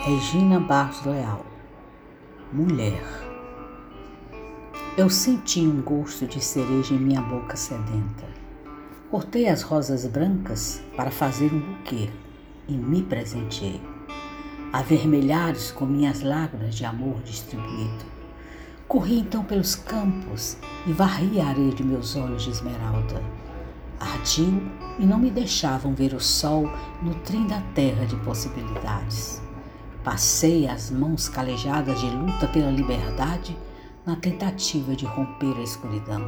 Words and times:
Regina 0.00 0.60
Barros 0.60 1.04
Leal 1.04 1.44
Mulher 2.52 3.02
Eu 4.96 5.10
senti 5.10 5.60
um 5.60 5.82
gosto 5.82 6.24
de 6.24 6.40
cereja 6.40 6.94
em 6.94 6.98
minha 6.98 7.20
boca 7.20 7.56
sedenta. 7.56 8.24
Cortei 9.10 9.48
as 9.48 9.62
rosas 9.62 10.06
brancas 10.06 10.80
para 10.96 11.10
fazer 11.10 11.52
um 11.52 11.58
buquê 11.58 12.08
e 12.68 12.74
me 12.74 13.02
presenteei. 13.02 13.82
Avermelhados 14.72 15.72
com 15.72 15.84
minhas 15.84 16.22
lágrimas 16.22 16.76
de 16.76 16.84
amor 16.84 17.20
distribuído. 17.22 18.04
Corri 18.86 19.18
então 19.18 19.42
pelos 19.42 19.74
campos 19.74 20.56
e 20.86 20.92
varri 20.92 21.40
a 21.40 21.48
areia 21.48 21.72
de 21.72 21.82
meus 21.82 22.14
olhos 22.14 22.44
de 22.44 22.50
esmeralda. 22.50 23.20
Ardiam 23.98 24.62
e 24.96 25.04
não 25.04 25.18
me 25.18 25.28
deixavam 25.28 25.92
ver 25.92 26.14
o 26.14 26.20
sol 26.20 26.70
nutrindo 27.02 27.52
a 27.52 27.60
terra 27.74 28.06
de 28.06 28.14
possibilidades. 28.18 29.47
Passei 30.10 30.66
as 30.66 30.90
mãos 30.90 31.28
calejadas 31.28 32.00
de 32.00 32.08
luta 32.08 32.48
pela 32.48 32.70
liberdade 32.70 33.54
na 34.06 34.16
tentativa 34.16 34.96
de 34.96 35.04
romper 35.04 35.54
a 35.58 35.62
escuridão. 35.62 36.22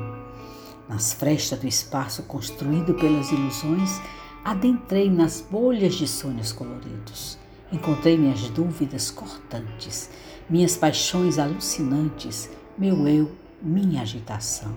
Nas 0.87 1.15
frestas 1.15 1.61
do 1.61 1.66
espaço 1.66 2.24
construído 2.24 2.93
pelas 2.93 3.33
ilusões, 3.33 3.98
adentrei 4.45 5.09
nas 5.11 5.41
bolhas 5.41 5.95
de 5.95 6.07
sonhos 6.07 6.52
coloridos. 6.52 7.38
Encontrei 7.73 8.19
minhas 8.19 8.51
dúvidas 8.51 9.11
cortantes, 9.11 10.10
minhas 10.47 10.77
paixões 10.77 11.38
alucinantes, 11.38 12.51
meu 12.77 13.09
eu, 13.09 13.33
minha 13.62 14.02
agitação. 14.02 14.77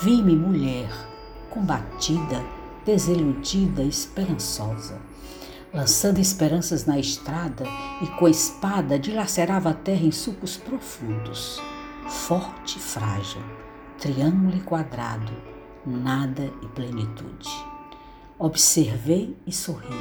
Vi-me 0.00 0.34
mulher, 0.34 0.88
combatida, 1.50 2.42
desiludida, 2.82 3.82
esperançosa 3.82 4.98
lançando 5.72 6.18
esperanças 6.18 6.86
na 6.86 6.98
estrada 6.98 7.64
e 8.02 8.06
com 8.18 8.26
a 8.26 8.30
espada 8.30 8.98
dilacerava 8.98 9.70
a 9.70 9.74
terra 9.74 10.04
em 10.04 10.12
sulcos 10.12 10.56
profundos. 10.56 11.60
Forte 12.08 12.78
e 12.78 12.80
frágil, 12.80 13.42
triângulo 13.98 14.56
e 14.56 14.60
quadrado, 14.60 15.32
nada 15.84 16.50
e 16.62 16.66
plenitude. 16.68 17.48
Observei 18.38 19.36
e 19.46 19.52
sorri, 19.52 19.96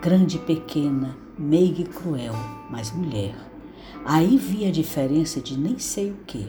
grande 0.00 0.36
e 0.36 0.40
pequena, 0.40 1.16
meiga 1.38 1.82
e 1.82 1.86
cruel, 1.86 2.34
mas 2.70 2.90
mulher. 2.90 3.34
Aí 4.04 4.36
vi 4.36 4.66
a 4.66 4.70
diferença 4.70 5.40
de 5.40 5.58
nem 5.58 5.78
sei 5.78 6.10
o 6.10 6.16
que. 6.26 6.48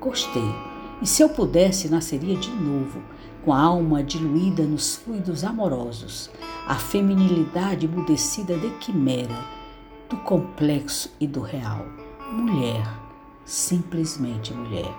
Gostei, 0.00 0.54
e 1.02 1.06
se 1.06 1.22
eu 1.22 1.30
pudesse, 1.30 1.88
nasceria 1.88 2.36
de 2.36 2.50
novo, 2.50 3.02
com 3.44 3.52
a 3.52 3.60
alma 3.60 4.02
diluída 4.02 4.62
nos 4.64 4.96
fluidos 4.96 5.44
amorosos, 5.44 6.30
a 6.66 6.74
feminilidade 6.74 7.86
emudecida 7.86 8.56
de 8.56 8.70
quimera, 8.78 9.44
do 10.08 10.16
complexo 10.18 11.10
e 11.18 11.26
do 11.26 11.40
real. 11.40 11.84
Mulher, 12.32 12.86
simplesmente 13.44 14.52
mulher. 14.52 14.92